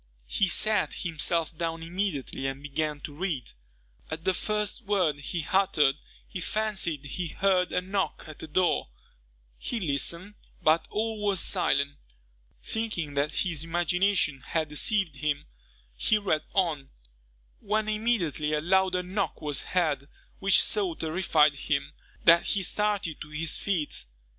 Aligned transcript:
He 0.25 0.49
sat 0.49 0.95
himself 0.95 1.55
down 1.55 1.83
immediately 1.83 2.47
and 2.47 2.63
began 2.63 3.01
to 3.01 3.13
read. 3.13 3.51
At 4.09 4.23
the 4.25 4.33
first 4.33 4.81
word 4.85 5.17
he 5.19 5.45
uttered, 5.53 5.95
he 6.27 6.39
fancied 6.41 7.05
he 7.05 7.27
heard 7.27 7.71
a 7.71 7.81
knock 7.81 8.23
at 8.25 8.39
the 8.39 8.47
door. 8.47 8.89
He 9.59 9.79
listened, 9.79 10.33
but 10.59 10.87
all 10.89 11.23
was 11.23 11.39
silent. 11.39 11.97
Thinking 12.63 13.13
that 13.13 13.31
his 13.31 13.63
imagination 13.63 14.39
had 14.41 14.69
deceived 14.69 15.17
him, 15.17 15.45
he 15.93 16.17
read 16.17 16.45
on, 16.53 16.89
when 17.59 17.87
immediately 17.87 18.53
a 18.53 18.59
louder 18.59 19.03
knock 19.03 19.39
was 19.39 19.61
heard, 19.65 20.09
which 20.39 20.63
so 20.63 20.95
terrified 20.95 21.55
him, 21.55 21.93
that 22.23 22.43
he 22.47 22.63
started 22.63 23.21
to 23.21 23.29
his 23.29 23.55
feet. 23.55 24.05